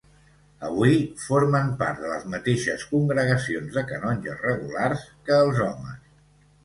[0.67, 0.95] Avui,
[1.25, 6.01] formen part de les mateixes congregacions de canonges regulars que els homes.